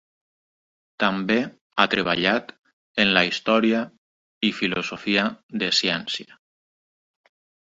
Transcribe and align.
També 1.03 1.35
ha 1.83 1.85
treballat 1.93 2.49
en 3.03 3.11
la 3.17 3.23
història 3.27 3.83
i 4.49 4.51
filosofia 4.63 5.27
de 5.65 5.71
ciència. 5.83 6.41